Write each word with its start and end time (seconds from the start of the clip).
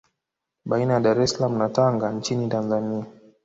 Baina 0.65 0.93
ya 0.93 0.99
Dar 1.03 1.19
es 1.21 1.31
Salaam 1.33 1.57
na 1.57 1.69
Tanga 1.69 2.11
nchini 2.11 2.49
Tanzania 2.49 3.05